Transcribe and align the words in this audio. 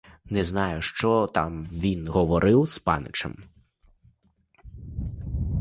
Не 0.29 0.43
знаю, 0.43 0.81
що 0.81 1.27
там 1.27 1.69
він 1.71 2.07
говорив 2.07 2.65
з 2.65 2.79
паничем. 2.79 3.43